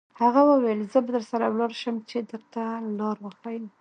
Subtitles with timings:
[0.21, 2.63] هغه وویل: زه به درسره ولاړ شم، چې درته
[2.97, 3.63] لار وښیم.